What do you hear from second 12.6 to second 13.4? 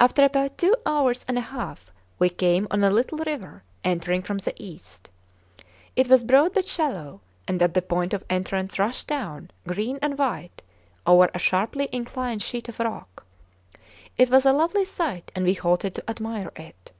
of rock.